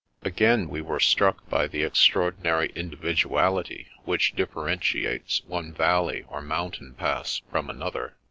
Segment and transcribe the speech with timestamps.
[0.23, 6.71] Again we were struck by the extraordinary indi viduality which differentiates one valley or moun
[6.71, 8.15] tain pass from another.